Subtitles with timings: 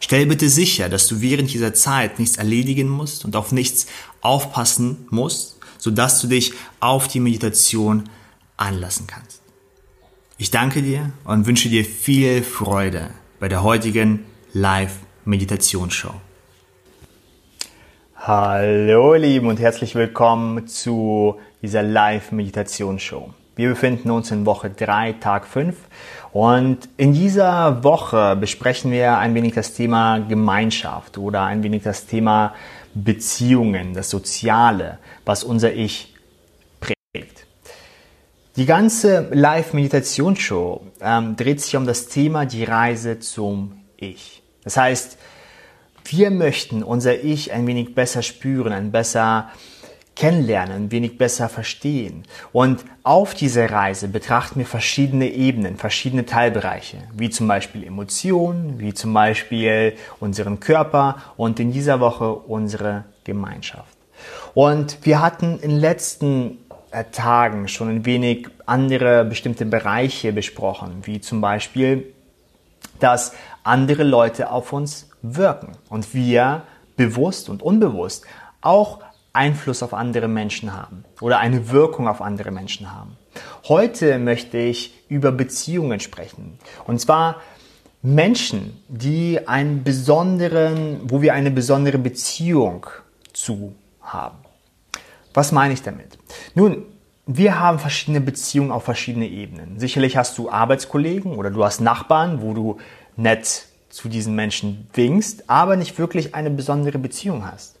[0.00, 3.86] Stell bitte sicher, dass du während dieser Zeit nichts erledigen musst und auf nichts
[4.20, 8.08] aufpassen musst, sodass du dich auf die Meditation
[8.56, 9.42] anlassen kannst.
[10.36, 16.14] Ich danke dir und wünsche dir viel Freude bei der heutigen Live-Meditationsshow.
[18.16, 23.34] Hallo, Lieben, und herzlich willkommen zu dieser Live-Meditationsshow.
[23.56, 25.76] Wir befinden uns in Woche 3, Tag 5
[26.32, 32.06] und in dieser Woche besprechen wir ein wenig das Thema Gemeinschaft oder ein wenig das
[32.06, 32.54] Thema
[32.94, 36.14] Beziehungen, das Soziale, was unser Ich
[36.80, 37.46] prägt.
[38.56, 44.42] Die ganze Live-Meditationsshow ähm, dreht sich um das Thema die Reise zum Ich.
[44.64, 45.16] Das heißt,
[46.06, 49.50] wir möchten unser Ich ein wenig besser spüren, ein besser
[50.16, 52.24] kennenlernen, wenig besser verstehen.
[52.52, 58.94] Und auf dieser Reise betrachten wir verschiedene Ebenen, verschiedene Teilbereiche, wie zum Beispiel Emotionen, wie
[58.94, 63.96] zum Beispiel unseren Körper und in dieser Woche unsere Gemeinschaft.
[64.54, 66.58] Und wir hatten in letzten
[66.92, 72.14] äh, Tagen schon ein wenig andere bestimmte Bereiche besprochen, wie zum Beispiel,
[73.00, 73.32] dass
[73.64, 76.62] andere Leute auf uns wirken und wir
[76.96, 78.24] bewusst und unbewusst
[78.60, 79.00] auch
[79.34, 83.16] Einfluss auf andere Menschen haben oder eine Wirkung auf andere Menschen haben.
[83.68, 86.58] Heute möchte ich über Beziehungen sprechen.
[86.86, 87.42] Und zwar
[88.00, 92.86] Menschen, die einen besonderen, wo wir eine besondere Beziehung
[93.32, 94.38] zu haben.
[95.32, 96.16] Was meine ich damit?
[96.54, 96.84] Nun,
[97.26, 99.80] wir haben verschiedene Beziehungen auf verschiedene Ebenen.
[99.80, 102.78] Sicherlich hast du Arbeitskollegen oder du hast Nachbarn, wo du
[103.16, 107.76] nett zu diesen Menschen winkst, aber nicht wirklich eine besondere Beziehung hast.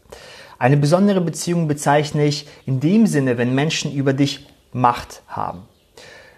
[0.64, 5.68] Eine besondere Beziehung bezeichne ich in dem Sinne, wenn Menschen über dich Macht haben.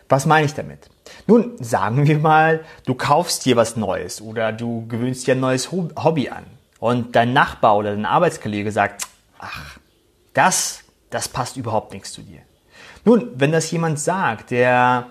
[0.08, 0.90] Was meine ich damit?
[1.28, 5.70] Nun, sagen wir mal, du kaufst dir was Neues oder du gewöhnst dir ein neues
[5.70, 6.42] Hobby an
[6.80, 9.06] und dein Nachbar oder dein Arbeitskollege sagt,
[9.38, 9.78] ach,
[10.34, 12.40] das, das passt überhaupt nichts zu dir.
[13.04, 15.06] Nun, wenn das jemand sagt, der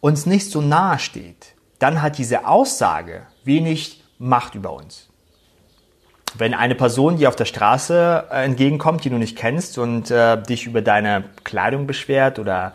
[0.00, 5.10] uns nicht so nahe steht, dann hat diese Aussage wenig Macht über uns.
[6.36, 10.42] Wenn eine Person dir auf der Straße äh, entgegenkommt, die du nicht kennst und äh,
[10.42, 12.74] dich über deine Kleidung beschwert oder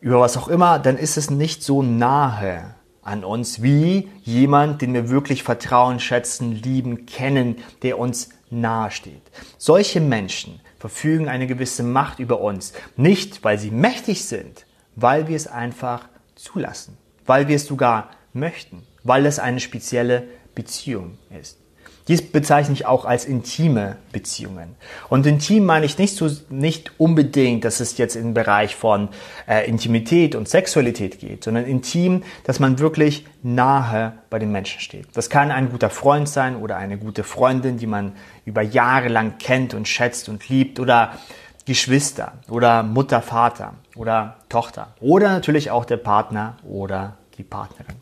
[0.00, 4.92] über was auch immer, dann ist es nicht so nahe an uns wie jemand, den
[4.92, 9.22] wir wirklich vertrauen, schätzen, lieben, kennen, der uns nahe steht.
[9.56, 12.74] Solche Menschen verfügen eine gewisse Macht über uns.
[12.96, 14.66] Nicht, weil sie mächtig sind,
[14.96, 21.18] weil wir es einfach zulassen, weil wir es sogar möchten, weil es eine spezielle Beziehung
[21.38, 21.58] ist.
[22.08, 24.74] Dies bezeichne ich auch als intime Beziehungen.
[25.08, 29.08] Und intim meine ich nicht, so, nicht unbedingt, dass es jetzt im Bereich von
[29.46, 35.06] äh, Intimität und Sexualität geht, sondern intim, dass man wirklich nahe bei den Menschen steht.
[35.14, 38.12] Das kann ein guter Freund sein oder eine gute Freundin, die man
[38.44, 41.12] über Jahre lang kennt und schätzt und liebt oder
[41.66, 47.96] Geschwister oder Mutter, Vater oder Tochter oder natürlich auch der Partner oder die Partnerin.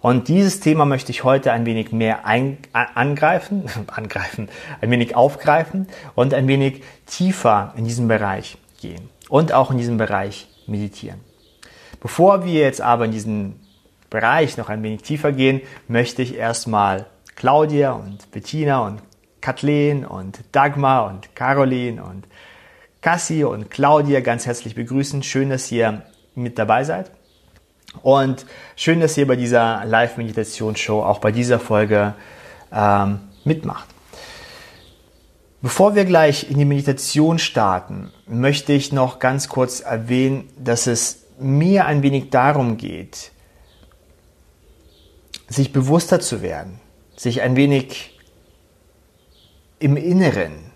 [0.00, 4.48] Und dieses Thema möchte ich heute ein wenig mehr ein, angreifen, angreifen,
[4.80, 9.96] ein wenig aufgreifen und ein wenig tiefer in diesem Bereich gehen und auch in diesem
[9.96, 11.20] Bereich meditieren.
[12.00, 13.60] Bevor wir jetzt aber in diesen
[14.10, 19.02] Bereich noch ein wenig tiefer gehen, möchte ich erstmal Claudia und Bettina und
[19.40, 22.26] Kathleen und Dagmar und Caroline und
[23.00, 25.22] Cassie und Claudia ganz herzlich begrüßen.
[25.22, 26.02] Schön, dass ihr
[26.34, 27.10] mit dabei seid.
[28.02, 28.44] Und
[28.76, 32.14] schön, dass ihr bei dieser Live-Meditation-Show, auch bei dieser Folge
[32.72, 33.88] ähm, mitmacht.
[35.60, 41.24] Bevor wir gleich in die Meditation starten, möchte ich noch ganz kurz erwähnen, dass es
[41.40, 43.32] mir ein wenig darum geht,
[45.48, 46.80] sich bewusster zu werden,
[47.16, 48.18] sich ein wenig
[49.80, 50.70] im Inneren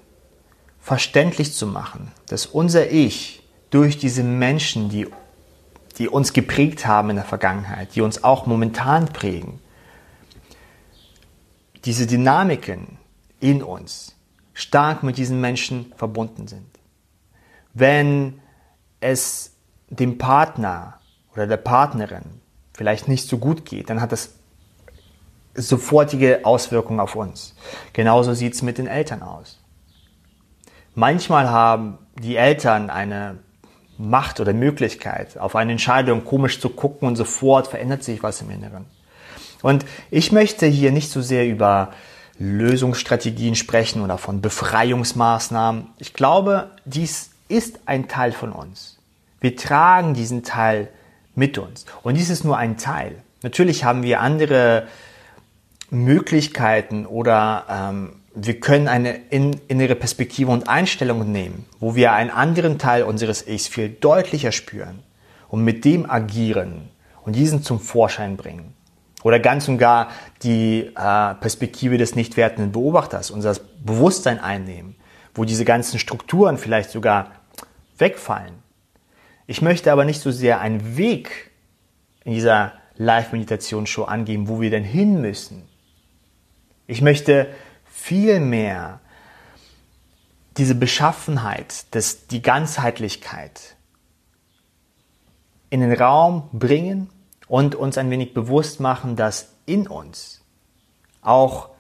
[0.81, 5.07] verständlich zu machen, dass unser Ich durch diese Menschen, die
[5.99, 9.61] die uns geprägt haben in der Vergangenheit, die uns auch momentan prägen,
[11.85, 12.99] diese Dynamiken
[13.41, 14.15] in uns
[14.55, 16.67] stark mit diesen Menschen verbunden sind.
[17.75, 18.41] Wenn
[19.01, 19.53] es
[19.89, 21.01] dem Partner
[21.33, 22.41] oder der Partnerin
[22.73, 24.35] vielleicht nicht so gut geht, dann hat das
[25.55, 27.55] sofortige Auswirkungen auf uns.
[27.93, 29.59] Genauso sieht es mit den Eltern aus.
[30.95, 33.39] Manchmal haben die Eltern eine
[34.03, 38.51] Macht oder Möglichkeit, auf eine Entscheidung komisch zu gucken und sofort verändert sich was im
[38.51, 38.85] Inneren.
[39.63, 41.93] Und ich möchte hier nicht so sehr über
[42.39, 45.87] Lösungsstrategien sprechen oder von Befreiungsmaßnahmen.
[45.99, 48.99] Ich glaube, dies ist ein Teil von uns.
[49.41, 50.89] Wir tragen diesen Teil
[51.35, 51.87] mit uns.
[52.03, 53.17] Und dies ist nur ein Teil.
[53.43, 54.89] Natürlich haben wir andere
[55.91, 62.79] Möglichkeiten oder ähm, wir können eine innere Perspektive und Einstellung nehmen, wo wir einen anderen
[62.79, 65.03] Teil unseres Ichs viel deutlicher spüren
[65.49, 66.89] und mit dem agieren
[67.25, 68.75] und diesen zum Vorschein bringen.
[69.23, 70.09] Oder ganz und gar
[70.43, 74.97] die äh, Perspektive des nicht wertenden Beobachters, unser Bewusstsein einnehmen,
[75.35, 77.33] wo diese ganzen Strukturen vielleicht sogar
[77.99, 78.55] wegfallen.
[79.47, 81.51] Ich möchte aber nicht so sehr einen Weg
[82.25, 85.69] in dieser Live-Meditation-Show angeben, wo wir denn hin müssen.
[86.87, 87.49] Ich möchte
[87.93, 89.01] vielmehr
[90.57, 93.77] diese Beschaffenheit, das, die Ganzheitlichkeit
[95.71, 97.11] in den Raum bringen
[97.49, 100.43] und uns ein wenig bewusst machen, dass in uns
[101.21, 101.71] auch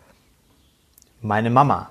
[1.20, 1.90] meine Mama,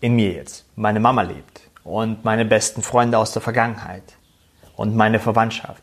[0.00, 4.16] in mir jetzt, meine Mama lebt und meine besten Freunde aus der Vergangenheit
[4.76, 5.82] und meine Verwandtschaft,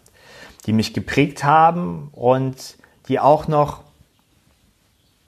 [0.65, 2.77] die mich geprägt haben und
[3.07, 3.83] die auch noch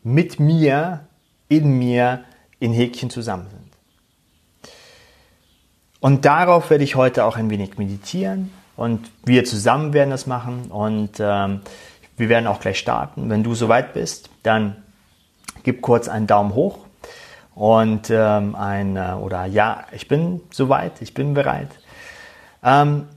[0.03, 1.07] mit mir,
[1.51, 2.23] in mir,
[2.59, 4.71] in Häkchen zusammen sind.
[5.99, 10.71] Und darauf werde ich heute auch ein wenig meditieren und wir zusammen werden das machen
[10.71, 11.61] und ähm,
[12.15, 13.29] wir werden auch gleich starten.
[13.29, 14.77] Wenn du soweit bist, dann
[15.63, 16.79] gib kurz einen Daumen hoch
[17.53, 21.69] und ähm, ein äh, oder ja, ich bin soweit, ich bin bereit.
[22.63, 23.07] Ähm,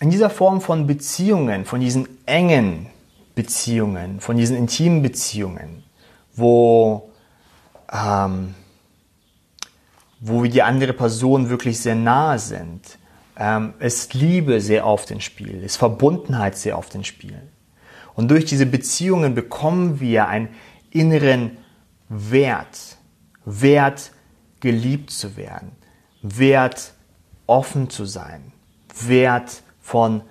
[0.00, 2.86] in dieser Form von Beziehungen, von diesen engen
[3.34, 5.82] Beziehungen, von diesen intimen Beziehungen,
[6.36, 7.10] wo
[7.92, 8.54] ähm,
[10.20, 12.98] wo wir die andere Person wirklich sehr nahe sind,
[13.36, 17.40] ähm, ist Liebe sehr auf den Spiel, ist Verbundenheit sehr auf den Spiel.
[18.14, 20.48] Und durch diese Beziehungen bekommen wir einen
[20.90, 21.58] inneren
[22.08, 22.96] Wert,
[23.44, 24.10] Wert
[24.60, 25.72] geliebt zu werden,
[26.22, 26.94] Wert
[27.46, 28.52] offen zu sein,
[29.02, 30.22] Wert von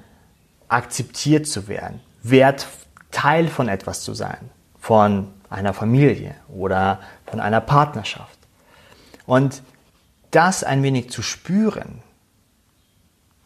[0.68, 2.68] akzeptiert zu werden, Wert
[3.12, 4.50] Teil von etwas zu sein,
[4.80, 8.38] von einer Familie oder von einer Partnerschaft.
[9.26, 9.62] Und
[10.32, 12.02] das ein wenig zu spüren,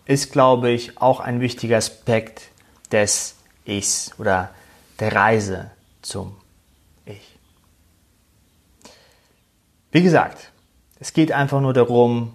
[0.05, 2.49] ist, glaube ich, auch ein wichtiger Aspekt
[2.91, 3.35] des
[3.65, 4.49] Ichs oder
[4.99, 6.35] der Reise zum
[7.05, 7.37] Ich.
[9.91, 10.51] Wie gesagt,
[10.99, 12.33] es geht einfach nur darum,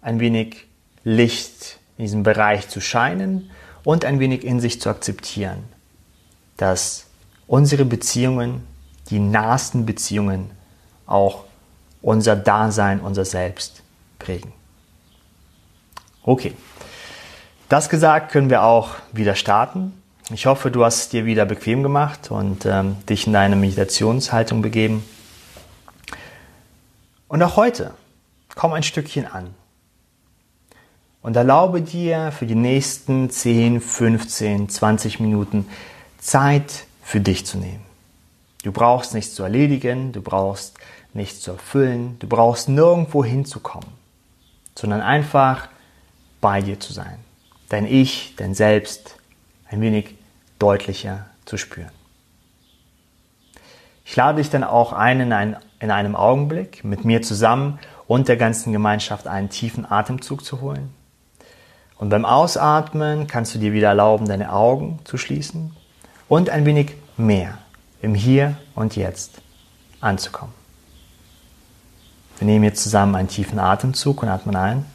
[0.00, 0.66] ein wenig
[1.04, 3.50] Licht in diesem Bereich zu scheinen
[3.84, 5.64] und ein wenig in sich zu akzeptieren,
[6.56, 7.06] dass
[7.46, 8.66] unsere Beziehungen,
[9.10, 10.50] die nahesten Beziehungen,
[11.06, 11.44] auch
[12.02, 13.82] unser Dasein, unser Selbst
[14.18, 14.52] prägen.
[16.22, 16.54] Okay.
[17.68, 19.92] Das gesagt, können wir auch wieder starten.
[20.32, 24.62] Ich hoffe, du hast es dir wieder bequem gemacht und ähm, dich in deine Meditationshaltung
[24.62, 25.04] begeben.
[27.28, 27.94] Und auch heute,
[28.54, 29.54] komm ein Stückchen an.
[31.22, 35.68] Und erlaube dir für die nächsten 10, 15, 20 Minuten
[36.18, 37.89] Zeit für dich zu nehmen.
[38.62, 40.76] Du brauchst nichts zu erledigen, du brauchst
[41.14, 43.88] nichts zu erfüllen, du brauchst nirgendwo hinzukommen,
[44.74, 45.68] sondern einfach
[46.40, 47.18] bei dir zu sein
[47.70, 49.16] dein Ich, dein Selbst
[49.70, 50.14] ein wenig
[50.58, 51.90] deutlicher zu spüren.
[54.04, 58.28] Ich lade dich dann auch ein, in, ein, in einem Augenblick mit mir zusammen und
[58.28, 60.92] der ganzen Gemeinschaft einen tiefen Atemzug zu holen.
[61.96, 65.76] Und beim Ausatmen kannst du dir wieder erlauben, deine Augen zu schließen
[66.28, 67.58] und ein wenig mehr
[68.02, 69.40] im Hier und Jetzt
[70.00, 70.54] anzukommen.
[72.38, 74.86] Wir nehmen jetzt zusammen einen tiefen Atemzug und atmen ein.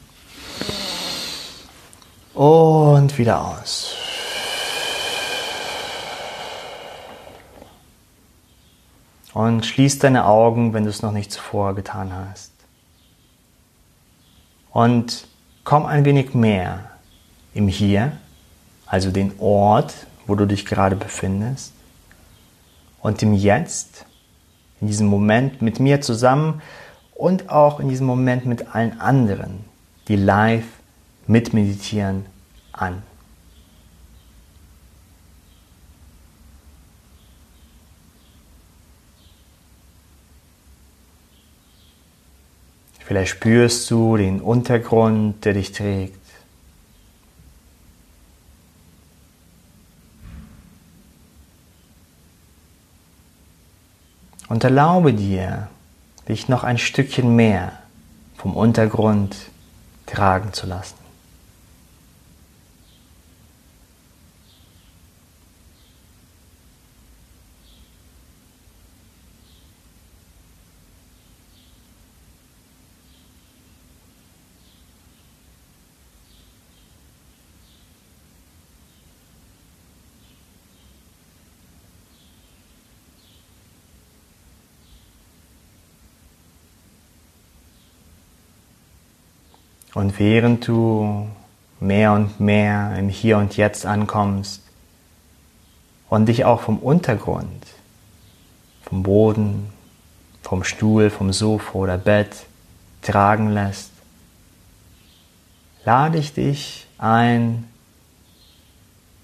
[2.34, 3.94] Und wieder aus.
[9.32, 12.52] Und schließ deine Augen, wenn du es noch nicht zuvor getan hast.
[14.72, 15.28] Und
[15.62, 16.90] komm ein wenig mehr
[17.54, 18.12] im Hier,
[18.86, 19.94] also den Ort,
[20.26, 21.72] wo du dich gerade befindest,
[23.06, 24.04] und im Jetzt,
[24.80, 26.60] in diesem Moment mit mir zusammen
[27.14, 29.64] und auch in diesem Moment mit allen anderen,
[30.08, 30.64] die live
[31.28, 32.26] mit Meditieren
[32.72, 33.04] an.
[42.98, 46.25] Vielleicht spürst du den Untergrund, der dich trägt.
[54.48, 55.68] Und erlaube dir,
[56.28, 57.72] dich noch ein Stückchen mehr
[58.36, 59.36] vom Untergrund
[60.06, 61.05] tragen zu lassen.
[89.96, 91.26] Und während du
[91.80, 94.60] mehr und mehr im Hier und Jetzt ankommst
[96.10, 97.66] und dich auch vom Untergrund,
[98.82, 99.72] vom Boden,
[100.42, 102.44] vom Stuhl, vom Sofa oder Bett
[103.00, 103.90] tragen lässt,
[105.86, 107.66] lade ich dich ein,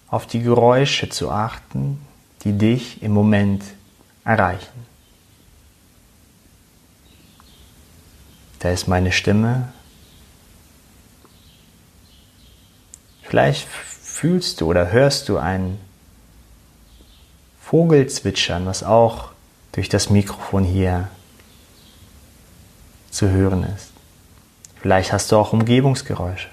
[0.08, 2.00] auf die Geräusche zu achten,
[2.44, 3.62] die dich im Moment
[4.24, 4.86] erreichen.
[8.60, 9.70] Da ist meine Stimme,
[13.32, 15.78] Vielleicht fühlst du oder hörst du ein
[17.62, 19.30] Vogelzwitschern, was auch
[19.72, 21.08] durch das Mikrofon hier
[23.10, 23.88] zu hören ist.
[24.82, 26.50] Vielleicht hast du auch Umgebungsgeräusche.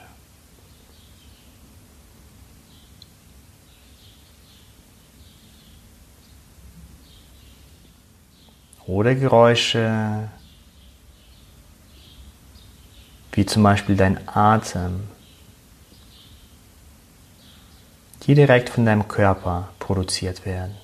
[8.85, 10.29] Oder Geräusche
[13.33, 15.09] wie zum Beispiel dein Atem
[18.29, 20.75] die direkt von deinem Körper produziert werden.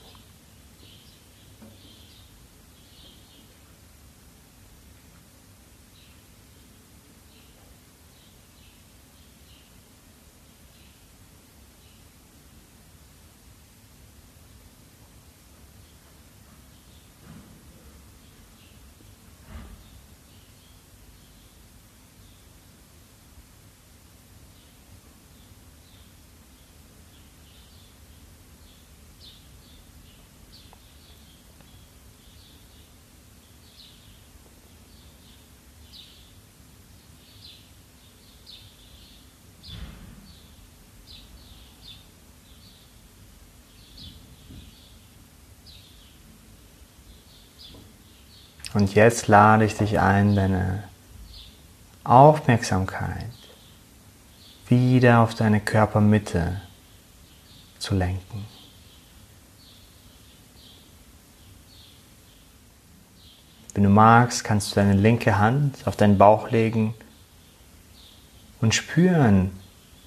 [48.76, 50.84] Und jetzt lade ich dich ein, deine
[52.04, 53.32] Aufmerksamkeit
[54.68, 56.60] wieder auf deine Körpermitte
[57.80, 58.46] zu lenken.
[63.74, 66.96] Wenn du magst, kannst du deine linke Hand auf deinen Bauch legen
[68.60, 69.58] und spüren,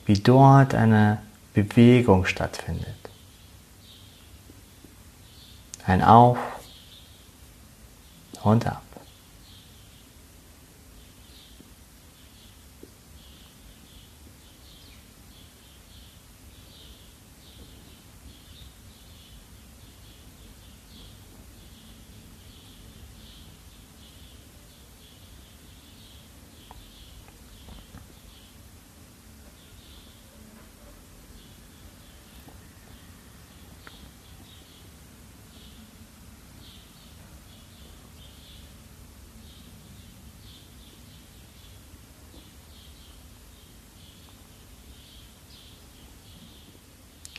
[0.05, 1.23] wie dort eine
[1.55, 2.97] Bewegung stattfindet.
[5.87, 6.58] Ein Auf
[8.45, 8.65] und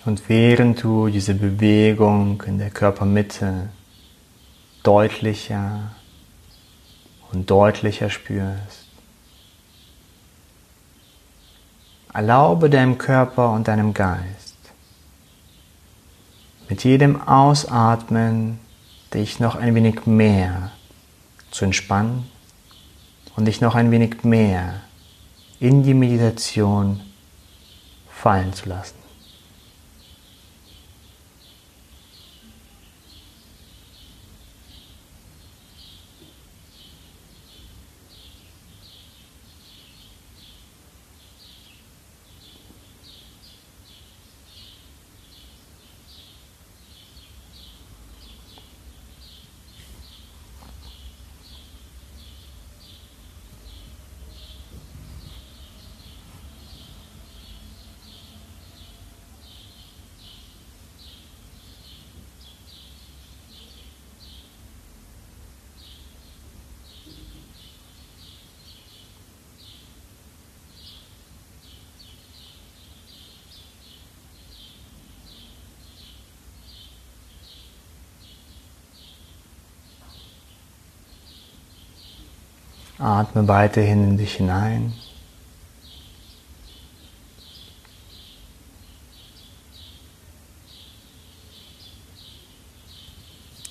[0.09, 3.69] Und während du diese Bewegung in der Körpermitte
[4.81, 5.91] deutlicher
[7.31, 8.87] und deutlicher spürst,
[12.11, 14.57] erlaube deinem Körper und deinem Geist
[16.69, 18.57] mit jedem Ausatmen
[19.13, 20.71] dich noch ein wenig mehr
[21.51, 22.25] zu entspannen
[23.35, 24.81] und dich noch ein wenig mehr
[25.59, 26.99] in die Meditation
[28.09, 28.98] fallen zu lassen.
[82.99, 84.93] Atme weiterhin in dich hinein.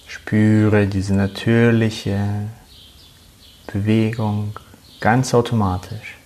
[0.06, 2.48] Spüre diese natürliche
[3.66, 4.58] Bewegung
[5.00, 6.17] ganz automatisch.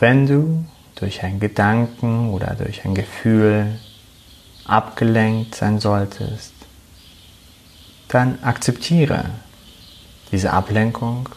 [0.00, 0.64] Wenn du
[0.94, 3.78] durch einen Gedanken oder durch ein Gefühl
[4.64, 6.54] abgelenkt sein solltest,
[8.08, 9.26] dann akzeptiere
[10.32, 11.28] diese Ablenkung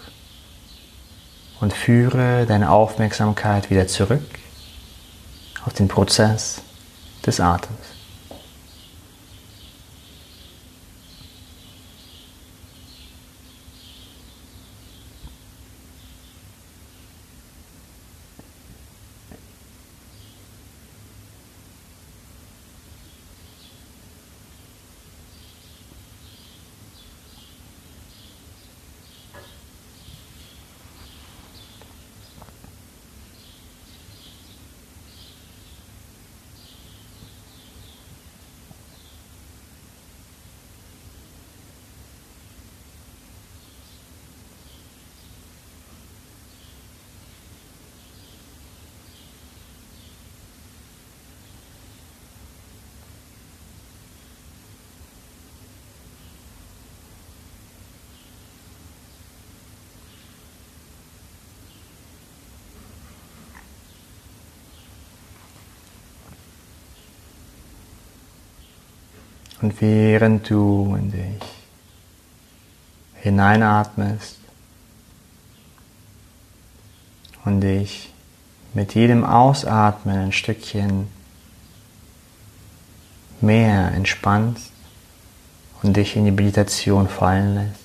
[1.60, 4.40] und führe deine Aufmerksamkeit wieder zurück
[5.66, 6.62] auf den Prozess
[7.26, 7.93] des Atems.
[69.64, 71.42] Und während du in dich
[73.22, 74.38] hineinatmest
[77.46, 78.12] und dich
[78.74, 81.08] mit jedem Ausatmen ein Stückchen
[83.40, 84.70] mehr entspannst
[85.82, 87.80] und dich in die Meditation fallen lässt.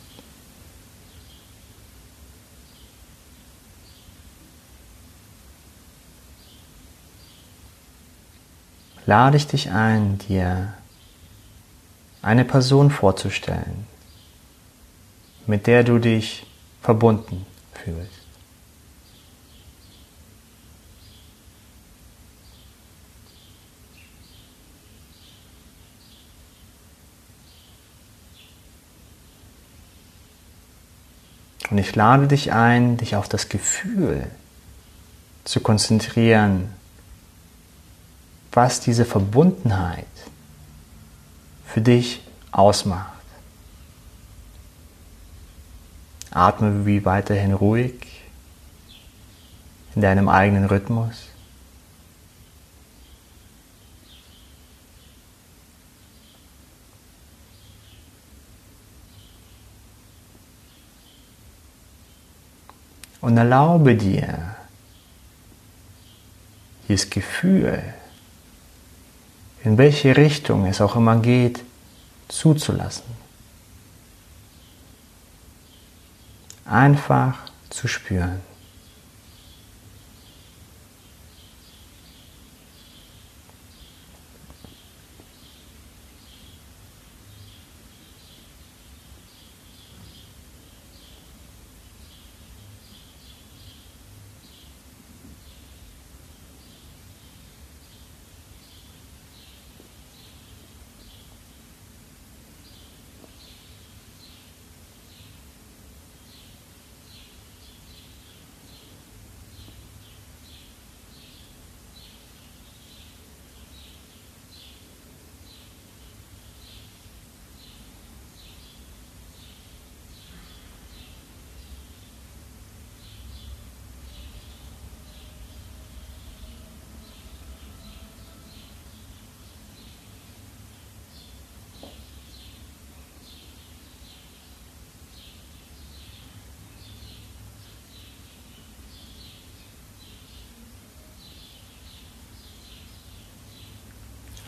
[9.06, 10.74] Lade ich dich ein, dir
[12.22, 13.86] eine Person vorzustellen,
[15.46, 16.46] mit der du dich
[16.82, 18.18] verbunden fühlst.
[31.70, 34.26] Und ich lade dich ein, dich auf das Gefühl
[35.44, 36.72] zu konzentrieren,
[38.52, 40.06] was diese Verbundenheit
[41.68, 43.12] für dich ausmacht.
[46.30, 47.94] Atme wie weiterhin ruhig
[49.94, 51.26] in deinem eigenen Rhythmus.
[63.20, 64.56] Und erlaube dir,
[66.88, 67.82] dieses Gefühl,
[69.64, 71.62] in welche Richtung es auch immer geht,
[72.28, 73.04] zuzulassen.
[76.64, 77.38] Einfach
[77.70, 78.47] zu spüren.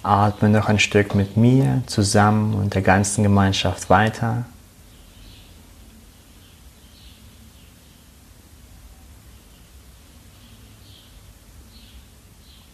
[0.03, 4.45] Atme noch ein Stück mit mir zusammen und der ganzen Gemeinschaft weiter.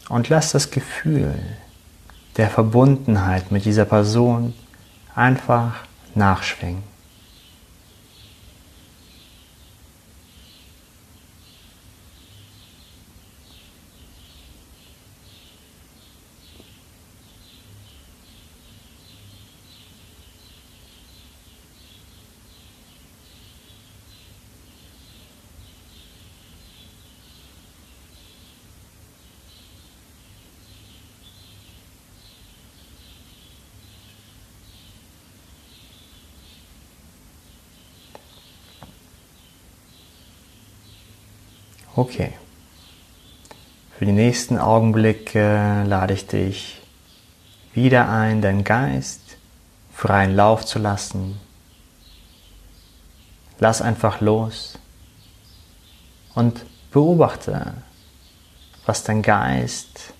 [0.08, 1.34] und lass das Gefühl
[2.36, 4.54] der Verbundenheit mit dieser Person
[5.14, 5.74] einfach
[6.14, 6.95] nachschwingen.
[41.96, 42.34] Okay.
[43.96, 46.82] Für die nächsten Augenblicke lade ich dich
[47.72, 49.22] wieder ein, deinen Geist
[49.94, 51.40] freien Lauf zu lassen.
[53.58, 54.78] Lass einfach los
[56.34, 57.72] und beobachte,
[58.84, 60.12] was dein Geist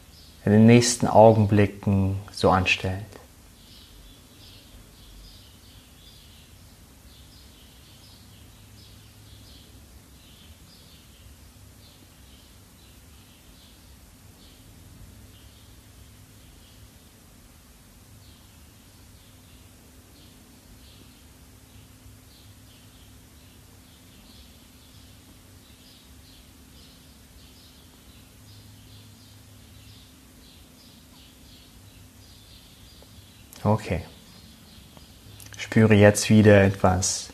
[0.46, 3.15] in den nächsten Augenblicken so anstellt.
[33.76, 34.00] Okay.
[35.58, 37.28] Spüre jetzt wieder etwas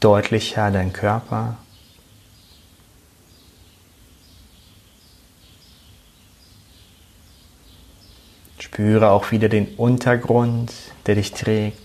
[0.00, 1.58] deutlicher deinen Körper.
[8.58, 10.72] Spüre auch wieder den Untergrund,
[11.04, 11.78] der dich trägt.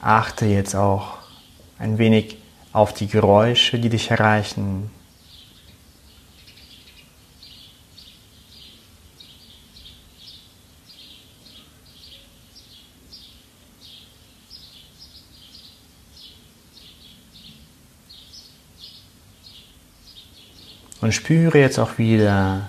[0.00, 1.18] Achte jetzt auch
[1.80, 2.41] ein wenig
[2.72, 4.90] auf die Geräusche, die dich erreichen.
[21.00, 22.68] Und spüre jetzt auch wieder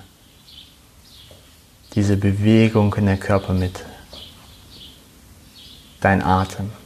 [1.93, 3.85] diese Bewegung in der Körpermitte,
[6.01, 6.82] dein Atem.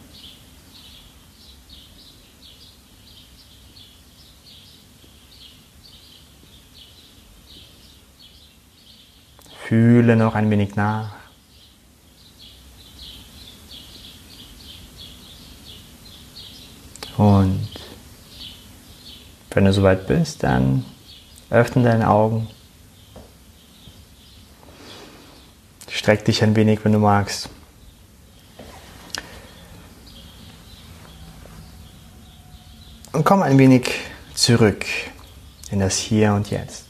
[9.67, 11.11] Fühle noch ein wenig nach.
[17.17, 17.67] Und
[19.49, 20.85] wenn du soweit bist, dann
[21.49, 22.47] öffne deine Augen.
[25.89, 27.49] Streck dich ein wenig, wenn du magst.
[33.11, 33.89] Und komm ein wenig
[34.33, 34.85] zurück
[35.71, 36.86] in das Hier und Jetzt.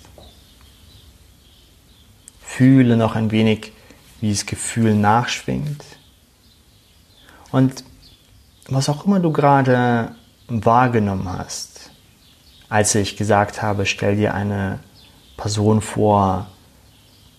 [2.57, 3.71] Fühle noch ein wenig,
[4.19, 5.83] wie das Gefühl nachschwingt.
[7.51, 7.83] Und
[8.67, 10.15] was auch immer du gerade
[10.47, 11.91] wahrgenommen hast,
[12.67, 14.79] als ich gesagt habe, stell dir eine
[15.37, 16.47] Person vor,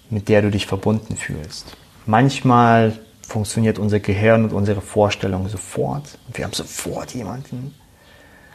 [0.08, 1.76] mit der du dich verbunden fühlst.
[2.06, 7.74] Manchmal funktioniert unser Gehirn und unsere Vorstellung sofort und wir haben sofort jemanden.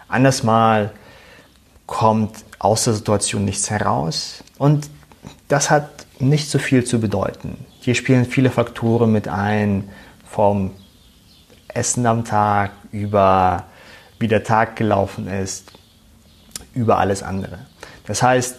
[0.08, 0.94] Anders mal
[1.88, 4.90] kommt aus der Situation nichts heraus und
[5.48, 7.66] das hat nicht so viel zu bedeuten.
[7.80, 9.90] Hier spielen viele Faktoren mit ein,
[10.26, 10.72] vom
[11.68, 13.66] Essen am Tag über
[14.20, 15.74] wie der Tag gelaufen ist,
[16.74, 17.60] über alles andere.
[18.06, 18.56] Das heißt,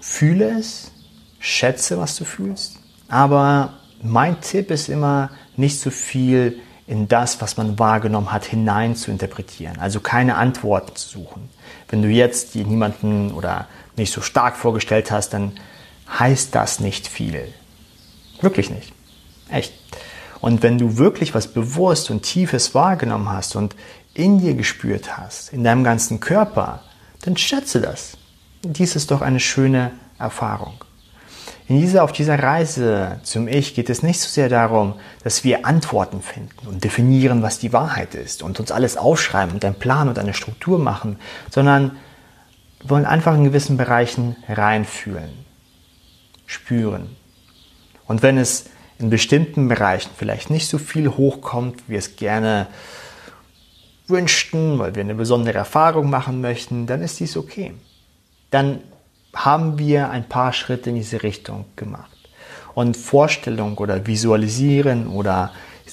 [0.00, 0.92] fühle es,
[1.40, 7.56] schätze, was du fühlst, aber mein Tipp ist immer, nicht so viel in das, was
[7.56, 9.78] man wahrgenommen hat, hinein zu interpretieren.
[9.78, 11.50] Also keine Antworten zu suchen.
[11.88, 13.66] Wenn du jetzt jemanden oder
[13.98, 15.52] nicht so stark vorgestellt hast, dann
[16.18, 17.52] heißt das nicht viel.
[18.40, 18.92] Wirklich nicht.
[19.50, 19.72] Echt.
[20.40, 23.74] Und wenn du wirklich was bewusst und tiefes wahrgenommen hast und
[24.14, 26.82] in dir gespürt hast, in deinem ganzen Körper,
[27.22, 28.16] dann schätze das.
[28.62, 30.84] Dies ist doch eine schöne Erfahrung.
[31.68, 35.66] In dieser, auf dieser Reise zum Ich geht es nicht so sehr darum, dass wir
[35.66, 40.08] Antworten finden und definieren, was die Wahrheit ist und uns alles aufschreiben und einen Plan
[40.08, 41.18] und eine Struktur machen,
[41.50, 41.98] sondern
[42.84, 45.48] wollen einfach in gewissen Bereichen reinfühlen
[46.48, 47.14] spüren.
[48.06, 52.66] Und wenn es in bestimmten Bereichen vielleicht nicht so viel hochkommt, wie wir es gerne
[54.08, 57.74] wünschten, weil wir eine besondere Erfahrung machen möchten, dann ist dies okay.
[58.50, 58.80] Dann
[59.34, 62.16] haben wir ein paar Schritte in diese Richtung gemacht.
[62.74, 65.52] Und Vorstellung oder Visualisieren oder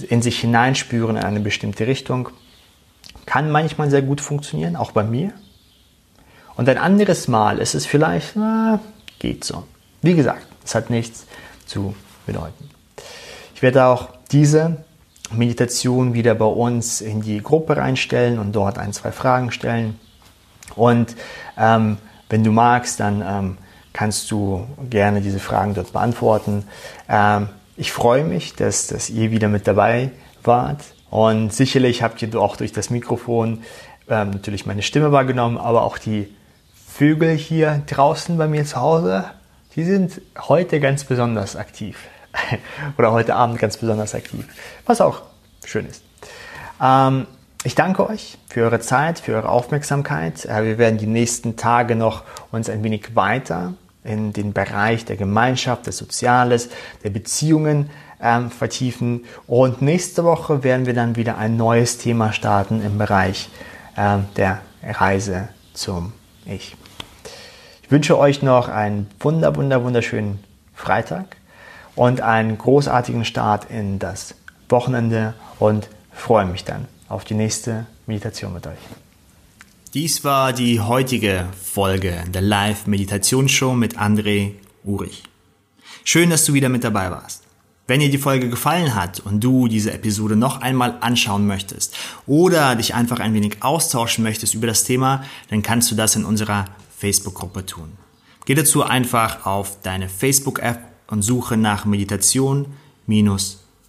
[0.09, 2.29] in sich hineinspüren in eine bestimmte Richtung,
[3.25, 5.33] kann manchmal sehr gut funktionieren, auch bei mir.
[6.57, 8.79] Und ein anderes Mal ist es vielleicht, na,
[9.19, 9.63] geht so.
[10.01, 11.25] Wie gesagt, es hat nichts
[11.65, 12.69] zu bedeuten.
[13.53, 14.83] Ich werde auch diese
[15.31, 19.99] Meditation wieder bei uns in die Gruppe reinstellen und dort ein, zwei Fragen stellen.
[20.75, 21.15] Und
[21.57, 21.97] ähm,
[22.29, 23.57] wenn du magst, dann ähm,
[23.93, 26.67] kannst du gerne diese Fragen dort beantworten.
[27.09, 30.11] Ähm, ich freue mich, dass, dass ihr wieder mit dabei
[30.43, 30.83] wart.
[31.09, 33.63] Und sicherlich habt ihr auch durch das Mikrofon
[34.09, 36.27] ähm, natürlich meine Stimme wahrgenommen, aber auch die
[36.97, 39.25] Vögel hier draußen bei mir zu Hause,
[39.75, 41.97] die sind heute ganz besonders aktiv.
[42.97, 44.47] Oder heute Abend ganz besonders aktiv.
[44.85, 45.23] Was auch
[45.65, 46.03] schön ist.
[46.81, 47.27] Ähm,
[47.65, 50.45] ich danke euch für eure Zeit, für eure Aufmerksamkeit.
[50.45, 53.73] Äh, wir werden die nächsten Tage noch uns ein wenig weiter
[54.05, 56.69] in den Bereich der Gemeinschaft, des Soziales,
[57.03, 57.89] der Beziehungen
[58.21, 59.25] ähm, vertiefen.
[59.47, 63.49] Und nächste Woche werden wir dann wieder ein neues Thema starten im Bereich
[63.97, 66.13] ähm, der Reise zum
[66.45, 66.77] Ich.
[67.85, 70.39] Ich wünsche euch noch einen wunder, wunder, wunderschönen
[70.73, 71.37] Freitag
[71.95, 74.33] und einen großartigen Start in das
[74.69, 78.79] Wochenende und freue mich dann auf die nächste Meditation mit euch.
[79.93, 85.21] Dies war die heutige Folge der Live-Meditationsshow mit André Urich.
[86.03, 87.43] Schön, dass du wieder mit dabei warst.
[87.85, 91.95] Wenn dir die Folge gefallen hat und du diese Episode noch einmal anschauen möchtest
[92.25, 96.25] oder dich einfach ein wenig austauschen möchtest über das Thema, dann kannst du das in
[96.25, 96.65] unserer
[96.97, 97.97] Facebook-Gruppe tun.
[98.45, 102.67] Geh dazu einfach auf deine Facebook-App und suche nach Meditation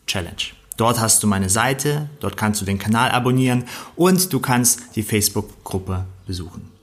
[0.07, 0.37] Challenge.
[0.77, 3.65] Dort hast du meine Seite, dort kannst du den Kanal abonnieren
[3.97, 6.76] und du kannst die Facebook-Gruppe besuchen.